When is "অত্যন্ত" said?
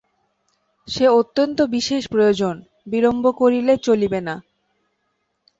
1.11-1.57